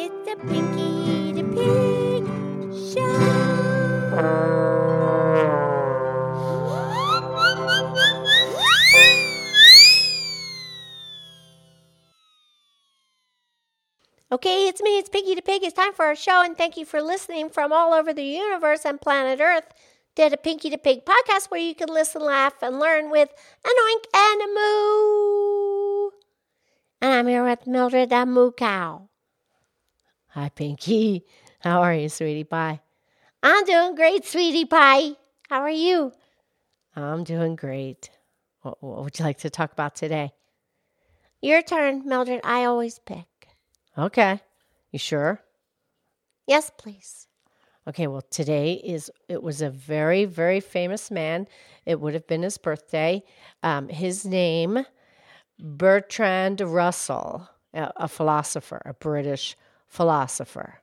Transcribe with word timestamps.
It's 0.00 0.30
a 0.30 0.36
Pinky 0.46 1.32
the 1.32 1.42
Pig 1.42 2.22
show. 2.94 3.02
Okay, 14.30 14.68
it's 14.68 14.80
me, 14.80 14.98
it's 14.98 15.08
Piggy 15.08 15.34
the 15.34 15.42
Pig. 15.42 15.64
It's 15.64 15.74
time 15.74 15.92
for 15.92 16.04
our 16.04 16.14
show, 16.14 16.44
and 16.44 16.56
thank 16.56 16.76
you 16.76 16.84
for 16.84 17.02
listening 17.02 17.50
from 17.50 17.72
all 17.72 17.92
over 17.92 18.14
the 18.14 18.22
universe 18.22 18.84
and 18.84 19.00
planet 19.00 19.40
Earth 19.40 19.64
to 20.14 20.30
the 20.30 20.36
Pinky 20.36 20.70
the 20.70 20.78
Pig 20.78 21.04
podcast 21.04 21.50
where 21.50 21.60
you 21.60 21.74
can 21.74 21.88
listen, 21.88 22.22
laugh, 22.22 22.62
and 22.62 22.78
learn 22.78 23.10
with 23.10 23.30
an 23.64 23.72
oink 23.72 24.04
and 24.14 24.42
a 24.42 24.46
moo. 24.46 26.10
And 27.00 27.14
I'm 27.14 27.26
here 27.26 27.42
with 27.42 27.66
Mildred 27.66 28.10
the 28.10 28.24
Moo 28.26 28.52
Cow. 28.52 29.07
Hi, 30.38 30.50
Pinky. 30.50 31.26
How 31.58 31.82
are 31.82 31.92
you, 31.92 32.08
sweetie 32.08 32.44
pie? 32.44 32.80
I'm 33.42 33.64
doing 33.64 33.96
great, 33.96 34.24
sweetie 34.24 34.66
pie. 34.66 35.16
How 35.50 35.62
are 35.62 35.68
you? 35.68 36.12
I'm 36.94 37.24
doing 37.24 37.56
great. 37.56 38.10
What, 38.62 38.80
what 38.80 39.02
would 39.02 39.18
you 39.18 39.24
like 39.24 39.38
to 39.38 39.50
talk 39.50 39.72
about 39.72 39.96
today? 39.96 40.30
Your 41.42 41.60
turn, 41.60 42.06
Mildred. 42.06 42.42
I 42.44 42.66
always 42.66 43.00
pick. 43.00 43.26
Okay. 43.98 44.40
You 44.92 45.00
sure? 45.00 45.40
Yes, 46.46 46.70
please. 46.78 47.26
Okay, 47.88 48.06
well, 48.06 48.22
today 48.22 48.74
is, 48.74 49.10
it 49.28 49.42
was 49.42 49.60
a 49.60 49.70
very, 49.70 50.24
very 50.24 50.60
famous 50.60 51.10
man. 51.10 51.48
It 51.84 52.00
would 52.00 52.14
have 52.14 52.28
been 52.28 52.42
his 52.42 52.58
birthday. 52.58 53.24
Um, 53.64 53.88
his 53.88 54.24
name, 54.24 54.86
Bertrand 55.58 56.60
Russell, 56.60 57.48
a, 57.74 57.90
a 57.96 58.06
philosopher, 58.06 58.80
a 58.84 58.94
British 58.94 59.56
philosopher. 59.88 60.80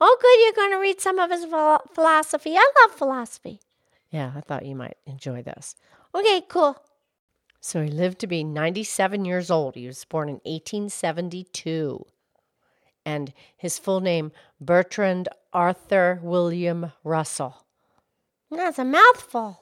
Oh, 0.00 0.18
good. 0.20 0.40
You're 0.44 0.66
going 0.66 0.76
to 0.76 0.82
read 0.82 1.00
some 1.00 1.18
of 1.18 1.30
his 1.30 1.44
philosophy. 1.94 2.56
I 2.56 2.72
love 2.80 2.90
philosophy. 2.96 3.60
Yeah, 4.10 4.32
I 4.34 4.40
thought 4.40 4.66
you 4.66 4.74
might 4.74 4.96
enjoy 5.06 5.42
this. 5.42 5.76
Okay, 6.14 6.42
cool. 6.48 6.76
So 7.60 7.82
he 7.82 7.90
lived 7.90 8.18
to 8.18 8.26
be 8.26 8.42
97 8.42 9.24
years 9.24 9.50
old. 9.50 9.76
He 9.76 9.86
was 9.86 10.04
born 10.04 10.28
in 10.28 10.40
1872. 10.44 12.04
And 13.06 13.32
his 13.56 13.78
full 13.78 14.00
name, 14.00 14.32
Bertrand 14.60 15.28
Arthur 15.52 16.18
William 16.22 16.92
Russell. 17.04 17.64
That's 18.50 18.78
a 18.78 18.84
mouthful. 18.84 19.60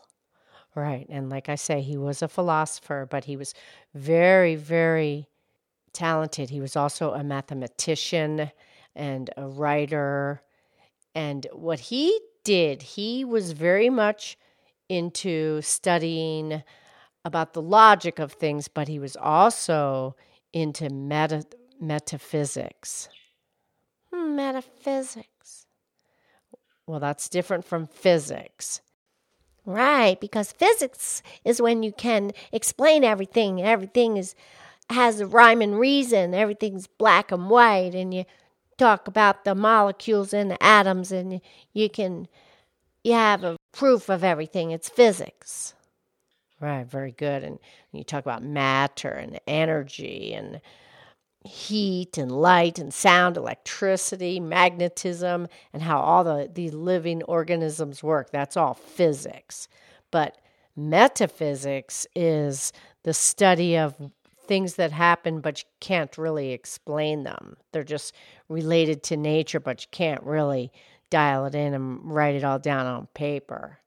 Right. 0.75 1.06
And 1.08 1.28
like 1.28 1.48
I 1.48 1.56
say, 1.56 1.83
he 1.83 1.97
was 1.97 2.23
a 2.23 2.28
philosopher, 2.28 3.06
but 3.11 3.25
he 3.25 3.36
was 3.36 3.55
very, 3.95 4.56
very 4.56 5.27
talented. 5.92 6.50
He 6.50 6.60
was 6.60 6.77
also 6.77 7.12
a 7.12 7.24
mathematician 7.24 8.50
and 8.94 9.30
a 9.36 9.46
writer. 9.46 10.42
And 11.14 11.46
what 11.52 11.80
he 11.80 12.19
did, 12.44 12.83
he 12.83 13.24
was 13.24 13.52
very 13.52 13.91
much 13.91 14.36
into 14.88 15.61
studying 15.62 16.62
about 17.24 17.52
the 17.52 17.62
logic 17.62 18.18
of 18.18 18.33
things, 18.33 18.68
but 18.68 18.88
he 18.88 18.98
was 18.98 19.16
also 19.16 20.16
into 20.52 20.88
meta- 20.88 21.44
metaphysics. 21.80 23.08
Hmm, 24.12 24.34
metaphysics. 24.34 25.66
Well, 26.86 27.00
that's 27.00 27.28
different 27.28 27.64
from 27.64 27.86
physics. 27.86 28.80
Right, 29.64 30.18
because 30.18 30.50
physics 30.50 31.22
is 31.44 31.62
when 31.62 31.83
you 31.83 31.92
can 31.92 32.33
explain 32.50 33.05
everything. 33.05 33.62
Everything 33.62 34.16
is 34.16 34.34
has 34.91 35.20
a 35.20 35.27
rhyme 35.27 35.62
and 35.62 35.78
reason. 35.78 36.34
Everything's 36.34 36.86
black 36.86 37.33
and 37.33 37.48
white, 37.48 37.94
and 37.94 38.12
you 38.12 38.24
talk 38.78 39.06
about 39.08 39.44
the 39.44 39.55
molecules 39.55 40.33
and 40.33 40.50
the 40.50 40.62
atoms, 40.62 41.12
and 41.12 41.41
you 41.72 41.88
can 41.88 42.27
you 43.05 43.12
have 43.12 43.44
a 43.44 43.56
proof 43.72 44.08
of 44.08 44.24
everything. 44.24 44.70
It's 44.70 44.89
physics. 44.89 45.74
Right, 46.61 46.86
very 46.86 47.12
good. 47.12 47.42
And 47.42 47.58
you 47.92 48.05
talk 48.05 48.23
about 48.23 48.42
matter 48.42 49.11
and 49.11 49.40
energy 49.46 50.34
and 50.34 50.61
heat 51.42 52.18
and 52.18 52.30
light 52.30 52.79
and 52.79 52.92
sound, 52.92 53.39
electricity, 53.39 54.39
magnetism, 54.40 55.48
and 55.73 55.83
how 55.83 56.00
all 56.00 56.23
the 56.23 56.50
these 56.52 56.74
living 56.74 57.23
organisms 57.23 58.02
work. 58.02 58.30
That's 58.30 58.56
all 58.56 58.74
physics. 58.74 59.68
But 60.11 60.36
metaphysics 60.77 62.06
is 62.14 62.73
the 63.05 63.14
study 63.14 63.79
of 63.79 64.11
things 64.50 64.74
that 64.74 64.90
happen 64.90 65.40
but 65.40 65.62
you 65.62 65.68
can't 65.78 66.18
really 66.18 66.50
explain 66.50 67.22
them. 67.22 67.56
They're 67.70 67.84
just 67.84 68.12
related 68.48 69.05
to 69.05 69.16
nature 69.16 69.61
but 69.61 69.83
you 69.83 69.88
can't 69.92 70.24
really 70.24 70.72
dial 71.08 71.46
it 71.46 71.55
in 71.55 71.72
and 71.72 72.00
write 72.02 72.34
it 72.34 72.42
all 72.42 72.58
down 72.58 72.84
on 72.84 73.06
paper. 73.14 73.78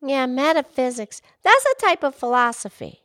Yeah, 0.00 0.24
metaphysics. 0.24 1.20
That's 1.42 1.66
a 1.66 1.80
type 1.82 2.02
of 2.02 2.14
philosophy. 2.14 3.00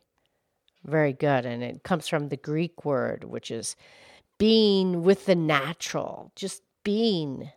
Very 0.82 1.12
good. 1.12 1.44
And 1.44 1.62
it 1.62 1.82
comes 1.82 2.08
from 2.08 2.30
the 2.30 2.38
Greek 2.38 2.86
word, 2.86 3.24
which 3.24 3.50
is 3.50 3.76
being 4.38 5.02
with 5.02 5.26
the 5.26 5.34
natural, 5.34 6.32
just 6.36 6.62
being 6.84 7.52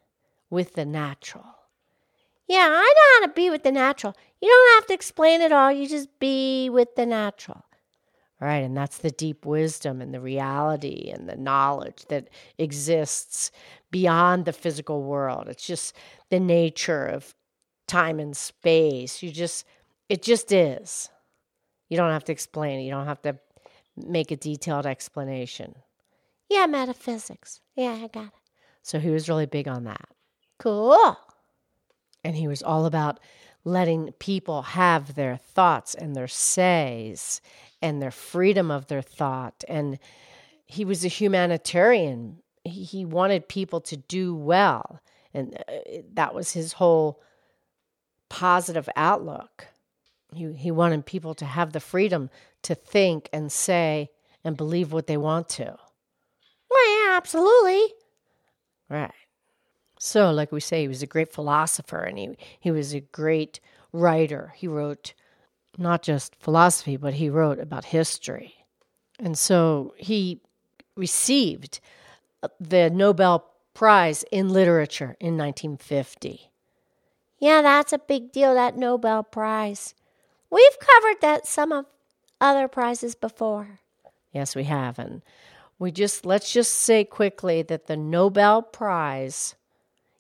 with 0.50 0.74
the 0.74 0.86
natural. 0.86 1.46
Yeah, 2.50 2.68
I 2.70 2.94
know 2.96 3.26
how 3.26 3.28
to 3.28 3.34
be 3.34 3.50
with 3.50 3.64
the 3.64 3.72
natural. 3.72 4.14
You 4.42 4.50
don't 4.50 4.76
have 4.76 4.88
to 4.88 4.94
explain 4.94 5.40
it 5.40 5.54
all, 5.54 5.72
you 5.72 5.88
just 5.88 6.20
be 6.20 6.70
with 6.70 6.96
the 6.96 7.06
natural. 7.06 7.64
Right. 8.42 8.64
And 8.64 8.76
that's 8.76 8.98
the 8.98 9.12
deep 9.12 9.46
wisdom 9.46 10.02
and 10.02 10.14
the 10.14 10.20
reality 10.20 11.10
and 11.14 11.30
the 11.30 11.38
knowledge 11.38 12.06
that 12.10 12.30
exists 12.58 13.50
beyond 13.92 14.44
the 14.44 14.52
physical 14.54 15.04
world. 15.04 15.48
It's 15.48 15.66
just 15.66 15.96
the 16.30 16.40
nature 16.40 17.06
of 17.06 17.34
time 17.88 18.20
and 18.20 18.36
space. 18.36 19.24
You 19.24 19.32
just, 19.32 19.66
it 20.10 20.22
just 20.22 20.52
is. 20.52 21.10
You 21.88 21.96
don't 21.96 22.12
have 22.12 22.26
to 22.26 22.34
explain 22.34 22.80
it. 22.80 22.84
You 22.84 22.92
don't 22.92 23.06
have 23.06 23.22
to 23.22 23.40
make 23.96 24.32
a 24.32 24.36
detailed 24.36 24.86
explanation. 24.86 25.76
Yeah, 26.50 26.66
metaphysics. 26.66 27.62
Yeah, 27.76 27.98
I 28.04 28.08
got 28.08 28.26
it. 28.26 28.32
So 28.82 29.00
he 29.00 29.10
was 29.10 29.30
really 29.30 29.46
big 29.46 29.68
on 29.68 29.86
that. 29.86 30.10
Cool. 30.60 31.18
And 32.24 32.36
he 32.36 32.48
was 32.48 32.62
all 32.62 32.86
about 32.86 33.20
letting 33.64 34.12
people 34.20 34.62
have 34.62 35.16
their 35.16 35.38
thoughts 35.38 35.96
and 35.96 36.16
their 36.16 36.28
says 36.28 37.42
and 37.82 38.02
their 38.02 38.12
freedom 38.12 38.72
of 38.72 38.88
their 38.88 39.02
thought. 39.02 39.64
And 39.68 40.00
he 40.66 40.86
was 40.86 41.06
a 41.06 41.10
humanitarian. 41.10 42.40
He, 42.64 43.06
wanted 43.06 43.48
people 43.48 43.82
to 43.82 43.98
do 43.98 44.36
well. 44.36 45.02
And 45.34 45.56
uh, 45.68 45.74
that 46.14 46.34
was 46.34 46.52
his 46.52 46.74
whole 46.74 47.22
positive 48.30 48.90
outlook. 48.96 49.68
He, 50.34 50.52
he 50.54 50.72
wanted 50.72 51.06
people 51.06 51.36
to 51.36 51.46
have 51.46 51.74
the 51.74 51.80
freedom 51.80 52.30
to 52.64 52.76
think 52.76 53.30
and 53.32 53.52
say 53.52 54.10
and 54.44 54.58
believe 54.58 54.92
what 54.92 55.08
they 55.08 55.18
want 55.18 55.50
to. 55.50 55.78
Well, 56.70 57.08
yeah, 57.08 57.18
absolutely. 57.18 57.94
Right. 58.90 59.12
So, 60.00 60.32
like 60.32 60.52
we 60.52 60.60
say, 60.60 60.82
he 60.82 60.88
was 60.88 61.02
a 61.02 61.08
great 61.08 61.32
philosopher 61.32 62.02
and 62.02 62.18
he, 62.18 62.38
he 62.60 62.72
was 62.72 62.94
a 62.94 63.00
great 63.00 63.60
writer. 63.92 64.54
He 64.56 64.68
wrote 64.68 65.14
not 65.78 66.02
just 66.02 66.36
philosophy, 66.36 66.98
but 66.98 67.16
he 67.16 67.30
wrote 67.30 67.60
about 67.60 67.86
history. 67.86 68.66
And 69.20 69.38
so 69.38 69.94
he 69.98 70.42
received 70.96 71.80
uh, 72.44 72.50
the 72.60 72.90
Nobel 72.90 73.50
Prize 73.74 74.24
in 74.32 74.50
Literature 74.50 75.16
in 75.20 75.38
1950. 75.38 76.50
Yeah, 77.40 77.62
that's 77.62 77.94
a 77.94 78.00
big 78.00 78.32
deal, 78.32 78.54
that 78.54 78.78
Nobel 78.78 79.24
Prize. 79.24 79.94
We've 80.50 80.80
covered 80.80 81.22
that 81.22 81.46
some 81.46 81.72
of 81.72 81.86
other 82.40 82.68
prizes 82.68 83.16
before. 83.16 83.80
Yes, 84.32 84.56
we 84.56 84.66
have. 84.66 85.00
And 85.00 85.22
we 85.80 85.92
just, 85.92 86.26
let's 86.26 86.52
just 86.52 86.72
say 86.72 87.04
quickly 87.04 87.62
that 87.64 87.88
the 87.88 87.98
Nobel 87.98 88.62
Prize. 88.62 89.56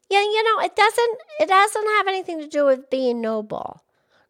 Yeah, 0.09 0.21
you 0.21 0.43
know, 0.43 0.63
it 0.63 0.75
doesn't, 0.75 1.17
it 1.39 1.47
doesn't 1.47 1.87
have 1.97 2.07
anything 2.07 2.39
to 2.39 2.47
do 2.47 2.65
with 2.65 2.89
being 2.89 3.21
noble. 3.21 3.81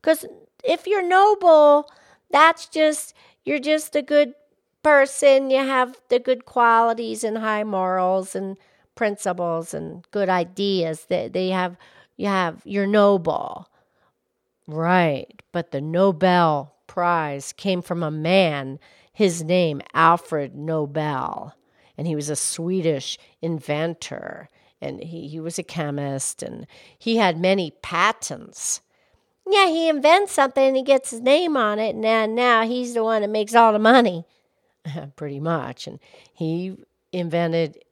Because 0.06 0.24
if 0.64 0.86
you're 0.86 1.02
noble, 1.02 1.90
that's 2.30 2.68
just, 2.68 3.16
you're 3.44 3.58
just 3.58 3.96
a 3.96 4.04
good 4.04 4.36
person. 4.84 5.50
You 5.50 5.66
have 5.66 6.00
the 6.10 6.20
good 6.20 6.46
qualities 6.46 7.24
and 7.24 7.40
high 7.40 7.64
morals 7.64 8.36
and 8.36 8.56
principles 8.94 9.74
and 9.74 10.06
good 10.12 10.30
ideas. 10.30 11.06
They, 11.06 11.28
they 11.28 11.50
have, 11.50 11.76
you 12.18 12.28
have, 12.28 12.62
you're 12.66 12.86
noble. 12.86 13.68
Right. 14.68 15.42
But 15.52 15.72
the 15.72 15.82
Nobel 15.82 16.76
Prize 16.86 17.52
came 17.52 17.82
from 17.82 18.04
a 18.04 18.12
man, 18.12 18.78
his 19.12 19.44
name, 19.44 19.82
Alfred 19.96 20.54
Nobel. 20.54 21.56
And 21.98 22.06
he 22.06 22.16
was 22.16 22.30
a 22.30 22.36
Swedish 22.36 23.18
inventor. 23.42 24.50
And 24.80 25.02
he, 25.02 25.28
he 25.28 25.40
was 25.40 25.58
a 25.58 25.64
chemist. 25.64 26.44
And 26.44 26.68
he 27.00 27.18
had 27.18 27.40
many 27.40 27.72
patents. 27.82 28.82
Yeah, 29.48 29.68
he 29.68 29.90
invents 29.90 30.32
something 30.34 30.64
and 30.64 30.76
he 30.76 30.84
gets 30.84 31.12
his 31.12 31.22
name 31.22 31.56
on 31.56 31.80
it. 31.80 31.90
And 31.92 32.02
now, 32.02 32.26
now 32.26 32.64
he's 32.66 32.94
the 32.94 33.04
one 33.04 33.22
that 33.22 33.30
makes 33.30 33.54
all 33.54 33.74
the 33.74 33.80
money. 33.80 34.26
Pretty 35.16 35.40
much. 35.40 35.88
And 35.88 36.00
he 36.34 36.76
invented 37.12 37.84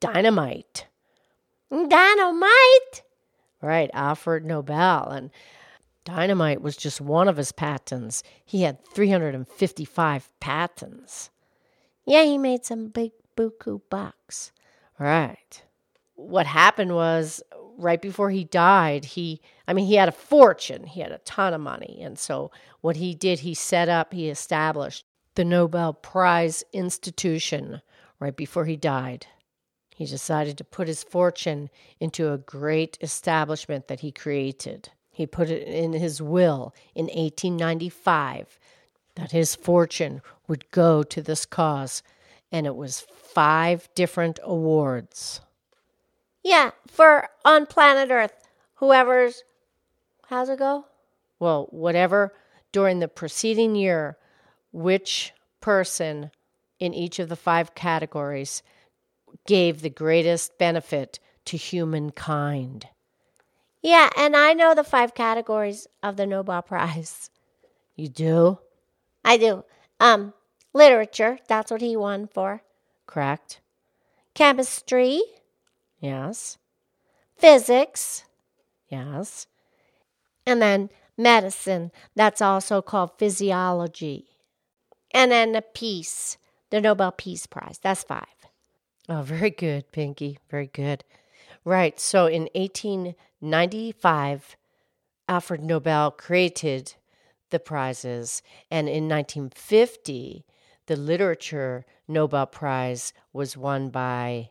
dynamite. 0.00 0.86
Dynamite? 1.70 3.02
Right, 3.62 3.90
Alfred 3.92 4.44
Nobel. 4.44 5.08
And 5.08 5.30
dynamite 6.04 6.60
was 6.60 6.76
just 6.76 7.00
one 7.00 7.28
of 7.28 7.36
his 7.36 7.52
patents. 7.52 8.22
He 8.44 8.62
had 8.62 8.84
355 8.86 10.30
patents. 10.40 11.30
Yeah, 12.04 12.24
he 12.24 12.38
made 12.38 12.64
some 12.64 12.88
big 12.88 13.12
buku 13.36 13.80
bucks. 13.90 14.52
Right. 14.98 15.62
What 16.14 16.46
happened 16.46 16.94
was 16.94 17.42
right 17.76 18.00
before 18.00 18.30
he 18.30 18.44
died, 18.44 19.04
he, 19.04 19.40
I 19.66 19.72
mean, 19.72 19.86
he 19.86 19.94
had 19.94 20.08
a 20.08 20.12
fortune, 20.12 20.84
he 20.84 21.00
had 21.00 21.12
a 21.12 21.18
ton 21.18 21.54
of 21.54 21.60
money. 21.60 21.98
And 22.00 22.18
so 22.18 22.50
what 22.80 22.96
he 22.96 23.14
did, 23.14 23.40
he 23.40 23.54
set 23.54 23.88
up, 23.88 24.12
he 24.12 24.28
established 24.28 25.04
the 25.34 25.44
Nobel 25.44 25.92
Prize 25.92 26.64
Institution 26.72 27.82
right 28.18 28.36
before 28.36 28.64
he 28.64 28.76
died. 28.76 29.26
He 29.94 30.06
decided 30.06 30.58
to 30.58 30.64
put 30.64 30.88
his 30.88 31.02
fortune 31.02 31.70
into 32.00 32.32
a 32.32 32.38
great 32.38 32.98
establishment 33.00 33.88
that 33.88 34.00
he 34.00 34.12
created. 34.12 34.90
He 35.10 35.26
put 35.26 35.50
it 35.50 35.66
in 35.66 35.94
his 35.94 36.20
will 36.20 36.74
in 36.94 37.06
1895 37.06 38.58
that 39.14 39.32
his 39.32 39.54
fortune 39.54 40.20
would 40.46 40.70
go 40.70 41.02
to 41.02 41.22
this 41.22 41.46
cause, 41.46 42.02
and 42.52 42.66
it 42.66 42.76
was 42.76 43.00
five 43.00 43.88
different 43.94 44.38
awards. 44.42 45.40
Yeah, 46.46 46.70
for 46.86 47.28
on 47.44 47.66
planet 47.66 48.12
Earth, 48.12 48.46
whoever's. 48.74 49.42
How's 50.28 50.48
it 50.48 50.60
go? 50.60 50.86
Well, 51.40 51.66
whatever 51.70 52.34
during 52.70 53.00
the 53.00 53.08
preceding 53.08 53.74
year, 53.74 54.16
which 54.70 55.32
person 55.60 56.30
in 56.78 56.94
each 56.94 57.18
of 57.18 57.28
the 57.28 57.34
five 57.34 57.74
categories 57.74 58.62
gave 59.48 59.82
the 59.82 59.90
greatest 59.90 60.56
benefit 60.56 61.18
to 61.46 61.56
humankind. 61.56 62.86
Yeah, 63.82 64.08
and 64.16 64.36
I 64.36 64.52
know 64.52 64.72
the 64.72 64.84
five 64.84 65.14
categories 65.14 65.88
of 66.00 66.16
the 66.16 66.26
Nobel 66.26 66.62
Prize. 66.62 67.28
You 67.96 68.06
do? 68.06 68.60
I 69.24 69.36
do. 69.36 69.64
Um, 69.98 70.32
literature, 70.72 71.40
that's 71.48 71.72
what 71.72 71.80
he 71.80 71.96
won 71.96 72.28
for. 72.28 72.62
Correct. 73.04 73.60
Chemistry, 74.34 75.22
Yes. 76.00 76.58
physics, 77.36 78.24
Yes. 78.88 79.46
and 80.46 80.62
then 80.62 80.90
medicine, 81.16 81.90
that's 82.14 82.40
also 82.40 82.80
called 82.82 83.18
physiology. 83.18 84.28
And 85.12 85.30
then 85.32 85.52
the 85.52 85.62
peace, 85.62 86.36
the 86.70 86.80
Nobel 86.80 87.12
Peace 87.12 87.46
Prize, 87.46 87.78
that's 87.82 88.02
five. 88.02 88.24
Oh, 89.08 89.22
very 89.22 89.50
good, 89.50 89.90
Pinky. 89.92 90.38
Very 90.50 90.66
good. 90.66 91.04
Right. 91.64 91.98
So 92.00 92.26
in 92.26 92.48
1895, 92.54 94.56
Alfred 95.28 95.62
Nobel 95.62 96.10
created 96.10 96.94
the 97.50 97.58
prizes. 97.58 98.42
And 98.70 98.88
in 98.88 99.08
1950, 99.08 100.44
the 100.86 100.96
Literature 100.96 101.84
Nobel 102.08 102.46
Prize 102.46 103.12
was 103.32 103.56
won 103.56 103.90
by 103.90 104.50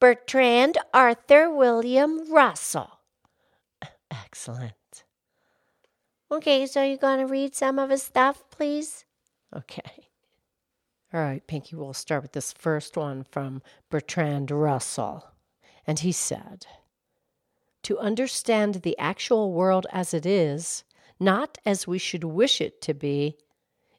Bertrand 0.00 0.78
Arthur 0.94 1.50
William 1.50 2.32
Russell. 2.32 3.00
Excellent. 4.10 4.74
Okay, 6.30 6.66
so 6.66 6.82
you're 6.82 6.96
going 6.96 7.18
to 7.18 7.26
read 7.26 7.54
some 7.54 7.78
of 7.78 7.90
his 7.90 8.02
stuff, 8.02 8.44
please? 8.50 9.04
Okay. 9.56 10.08
All 11.12 11.20
right, 11.20 11.44
Pinky, 11.46 11.74
we'll 11.74 11.94
start 11.94 12.22
with 12.22 12.32
this 12.32 12.52
first 12.52 12.96
one 12.96 13.24
from 13.24 13.62
Bertrand 13.90 14.50
Russell. 14.50 15.24
And 15.86 15.98
he 16.00 16.12
said, 16.12 16.66
To 17.84 17.98
understand 17.98 18.76
the 18.76 18.96
actual 18.98 19.52
world 19.52 19.86
as 19.90 20.12
it 20.12 20.26
is, 20.26 20.84
not 21.18 21.58
as 21.64 21.86
we 21.86 21.98
should 21.98 22.24
wish 22.24 22.60
it 22.60 22.82
to 22.82 22.94
be, 22.94 23.38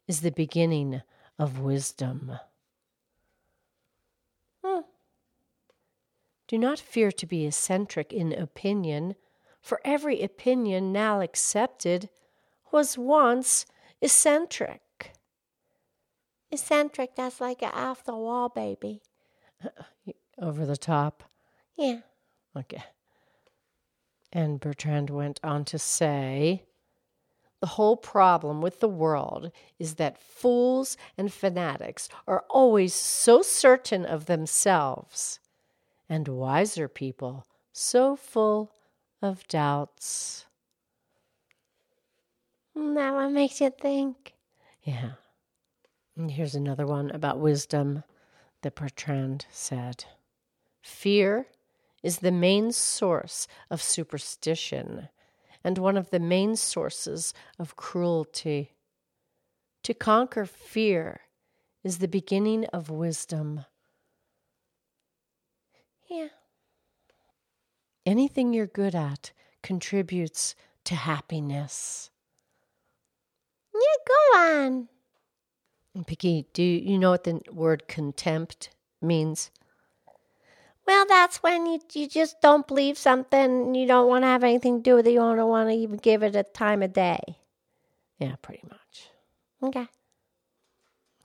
is 0.08 0.22
the 0.22 0.32
beginning 0.32 1.02
of 1.40 1.60
wisdom. 1.60 2.32
Do 6.50 6.58
not 6.58 6.80
fear 6.80 7.12
to 7.12 7.28
be 7.28 7.46
eccentric 7.46 8.12
in 8.12 8.34
opinion, 8.34 9.16
for 9.62 9.80
every 9.86 10.24
opinion 10.24 10.92
now 10.92 11.22
accepted 11.22 12.10
was 12.72 12.98
once 12.98 13.68
eccentric. 14.02 15.14
Eccentric, 16.50 17.16
that's 17.16 17.40
like 17.40 17.62
a 17.62 17.72
off 17.72 18.04
the 18.04 18.16
wall 18.16 18.50
baby. 18.50 19.04
Over 20.42 20.66
the 20.66 20.76
top. 20.76 21.24
Yeah. 21.78 22.00
Okay. 22.58 22.84
And 24.34 24.60
Bertrand 24.60 25.12
went 25.12 25.40
on 25.44 25.66
to 25.66 25.78
say 25.78 26.64
the 27.62 27.68
whole 27.68 27.96
problem 27.96 28.60
with 28.60 28.80
the 28.80 28.90
world 28.90 29.52
is 29.78 29.96
that 29.96 30.20
fools 30.20 30.98
and 31.16 31.32
fanatics 31.32 32.10
are 32.28 32.44
always 32.50 32.96
so 32.96 33.44
certain 33.44 34.04
of 34.04 34.26
themselves, 34.26 35.40
and 36.10 36.28
wiser 36.28 36.88
people 36.88 37.46
so 37.72 38.16
full 38.16 38.74
of 39.22 39.48
doubts. 39.48 40.46
Hmm, 42.76 42.96
that 42.96 43.14
one 43.14 43.34
makes 43.34 43.62
you 43.62 43.70
think. 43.70 44.34
Yeah. 44.84 45.12
And 46.16 46.32
here's 46.32 46.56
another 46.56 46.86
one 46.86 47.12
about 47.12 47.40
wisdom 47.40 48.04
that 48.62 48.76
Bertrand 48.76 49.46
said 49.52 50.06
Fear 50.82 51.48
is 52.04 52.20
the 52.20 52.32
main 52.32 52.72
source 52.72 53.48
of 53.70 53.82
superstition 53.82 55.10
and 55.64 55.78
one 55.78 55.98
of 55.98 56.10
the 56.10 56.20
main 56.20 56.56
sources 56.56 57.34
of 57.58 57.76
cruelty. 57.76 58.72
To 59.84 59.94
conquer 59.94 60.46
fear 60.46 61.22
is 61.84 61.98
the 61.98 62.08
beginning 62.08 62.66
of 62.66 62.90
wisdom. 62.90 63.66
Yeah. 66.10 66.30
Anything 68.06 68.54
you're 68.54 68.68
good 68.68 68.96
at 68.96 69.32
contributes 69.62 70.56
to 70.86 70.96
happiness. 70.96 72.10
Yeah, 73.74 73.80
go 74.08 74.38
on. 74.40 74.88
Picky, 76.06 76.46
do 76.54 76.64
you 76.64 76.98
know 76.98 77.12
what 77.12 77.24
the 77.26 77.42
word 77.52 77.88
contempt 77.88 78.70
means? 79.02 79.52
Well, 80.86 81.06
that's 81.08 81.44
when 81.44 81.66
you, 81.66 81.80
you 81.94 82.08
just 82.08 82.42
don't 82.42 82.68
believe 82.68 82.98
something 82.98 83.40
and 83.40 83.78
you 83.78 83.86
don't 83.86 84.08
want 84.08 84.24
to 84.24 84.28
have 84.28 84.44
anything 84.44 84.78
to 84.78 84.84
do 84.90 84.96
with 84.96 85.08
it. 85.08 85.12
You 85.12 85.20
don't 85.20 85.50
want 85.50 85.70
to 85.70 85.76
even 85.76 85.98
give 85.98 86.24
it 86.24 86.36
a 86.36 86.44
time 86.44 86.82
of 86.82 86.94
day. 86.94 87.20
Yeah, 88.18 88.36
pretty 88.42 88.64
much. 88.68 89.10
Okay. 89.62 89.88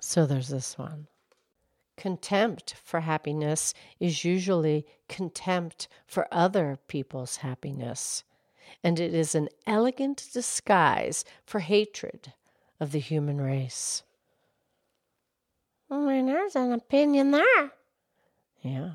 So 0.00 0.26
there's 0.26 0.48
this 0.48 0.76
one. 0.76 1.06
Contempt 2.04 2.74
for 2.84 3.00
happiness 3.00 3.72
is 3.98 4.26
usually 4.26 4.84
contempt 5.08 5.88
for 6.06 6.28
other 6.30 6.78
people's 6.86 7.36
happiness, 7.36 8.24
and 8.82 9.00
it 9.00 9.14
is 9.14 9.34
an 9.34 9.48
elegant 9.66 10.28
disguise 10.30 11.24
for 11.46 11.60
hatred 11.60 12.34
of 12.78 12.92
the 12.92 12.98
human 12.98 13.40
race. 13.40 14.02
Well, 15.88 16.04
there's 16.04 16.54
an 16.54 16.74
opinion 16.74 17.30
there. 17.30 17.72
Yeah. 18.60 18.90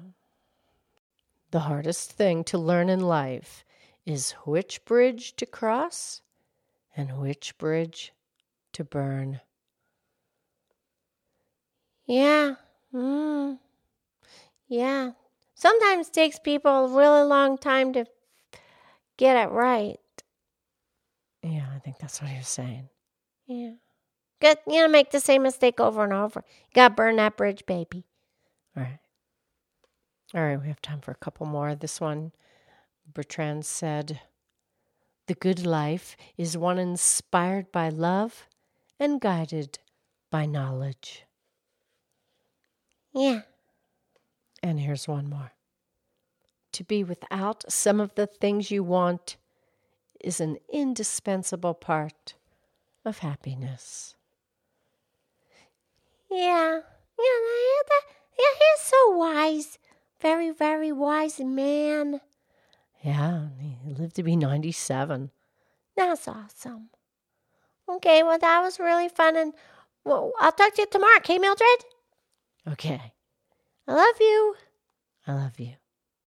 The 1.50 1.62
hardest 1.62 2.12
thing 2.12 2.44
to 2.44 2.60
learn 2.60 2.90
in 2.90 3.00
life 3.00 3.66
is 4.06 4.34
which 4.46 4.86
bridge 4.86 5.36
to 5.38 5.48
cross 5.48 6.22
and 6.96 7.20
which 7.20 7.58
bridge 7.58 8.14
to 8.74 8.84
burn. 8.84 9.42
Yeah. 12.06 12.54
Mm. 12.94 13.60
Yeah. 14.68 15.12
Sometimes 15.56 16.10
takes 16.10 16.40
people 16.40 16.72
a 16.72 16.98
really 16.98 17.24
long 17.24 17.58
time 17.58 17.94
to 17.94 18.06
get 19.18 19.36
it 19.36 19.52
right. 19.52 20.00
Yeah, 21.44 21.66
I 21.76 21.80
think 21.80 22.00
that's 22.00 22.22
what 22.22 22.32
he 22.32 22.38
was 22.38 22.48
saying. 22.48 22.90
Yeah. 23.48 23.74
Get 24.42 24.62
you 24.68 24.82
know, 24.82 24.88
make 24.88 25.12
the 25.12 25.20
same 25.20 25.44
mistake 25.44 25.80
over 25.80 26.04
and 26.04 26.14
over. 26.14 26.44
You 26.48 26.74
gotta 26.74 26.94
burn 26.94 27.18
that 27.18 27.36
bridge, 27.36 27.66
baby. 27.66 28.06
All 28.76 28.84
right. 28.84 29.00
All 30.34 30.44
right, 30.44 30.62
we 30.62 30.68
have 30.68 30.82
time 30.82 31.02
for 31.02 31.12
a 31.12 31.16
couple 31.16 31.46
more. 31.48 31.74
This 31.76 32.00
one, 32.00 32.32
Bertrand 33.12 33.66
said, 33.66 34.22
The 35.28 35.34
good 35.34 35.66
life 35.66 36.16
is 36.38 36.58
one 36.58 36.78
inspired 36.78 37.72
by 37.72 37.90
love 37.90 38.48
and 39.00 39.20
guided 39.20 39.80
by 40.30 40.46
knowledge. 40.46 41.26
Yeah. 43.14 43.42
And 44.62 44.80
here's 44.80 45.08
one 45.08 45.30
more. 45.30 45.54
To 46.74 46.84
be 46.84 47.04
without 47.04 47.64
some 47.72 48.00
of 48.00 48.16
the 48.16 48.28
things 48.28 48.72
you 48.72 48.84
want 48.84 49.38
is 50.22 50.40
an 50.40 50.58
indispensable 50.72 51.74
part 51.74 52.36
of 53.06 53.20
happiness. 53.20 54.16
Yeah. 56.30 56.80
Yeah, 57.20 57.82
that, 57.90 58.02
yeah, 58.38 58.54
he's 58.58 58.86
so 58.86 59.12
wise. 59.18 59.78
very, 60.22 60.52
very 60.52 60.92
wise 60.92 61.40
man. 61.40 62.22
Yeah, 63.02 63.48
he 63.60 63.94
lived 63.94 64.16
to 64.18 64.24
be 64.24 64.36
97. 64.36 65.32
That's 65.96 66.28
awesome. 66.28 66.90
Okay, 67.88 68.24
well, 68.24 68.38
that 68.38 68.62
was 68.62 68.80
really 68.80 69.10
fun. 69.10 69.36
And 69.36 69.54
well, 70.06 70.32
I'll 70.40 70.52
talk 70.52 70.76
to 70.76 70.82
you 70.82 70.88
tomorrow, 70.90 71.18
okay, 71.18 71.40
Mildred? 71.40 71.86
Okay, 72.72 73.14
I 73.88 73.94
love 73.94 74.16
you. 74.20 74.56
I 75.26 75.34
love 75.34 75.60
you. 75.60 75.74